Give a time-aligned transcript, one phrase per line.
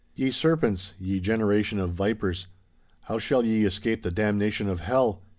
[0.15, 2.47] '"Ye serpents, ye generation of vipers,
[3.01, 5.21] how shall ye escape the damnation of hell?